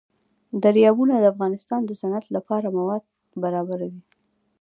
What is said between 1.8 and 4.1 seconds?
د صنعت لپاره مواد برابروي.